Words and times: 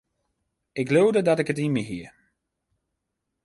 Ik 0.71 0.89
leaude 0.93 1.21
dat 1.25 1.39
ik 1.41 1.51
it 1.51 1.61
yn 1.65 1.73
my 1.75 1.83
hie. 1.89 2.07